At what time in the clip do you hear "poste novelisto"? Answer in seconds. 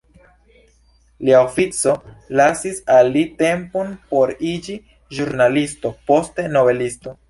6.11-7.19